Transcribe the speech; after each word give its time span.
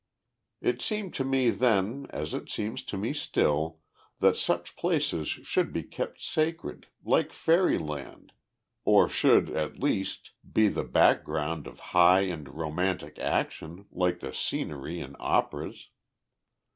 It 0.61 0.81
seemed 0.81 1.13
to 1.13 1.23
me 1.23 1.51
then, 1.51 2.07
as 2.09 2.33
it 2.33 2.49
seems 2.49 2.81
to 2.85 2.97
me 2.97 3.13
still, 3.13 3.81
that 4.19 4.35
such 4.35 4.75
places 4.75 5.27
should 5.27 5.71
be 5.71 5.83
kept 5.83 6.19
sacred, 6.19 6.87
like 7.05 7.31
fairyland, 7.31 8.33
or 8.83 9.07
should, 9.07 9.51
at 9.51 9.77
least, 9.77 10.31
be 10.51 10.69
the 10.69 10.83
background 10.83 11.67
of 11.67 11.79
high 11.93 12.21
and 12.21 12.49
romantic 12.49 13.19
action, 13.19 13.85
like 13.91 14.21
the 14.21 14.33
scenery 14.33 14.99
in 14.99 15.15
operas. 15.19 15.89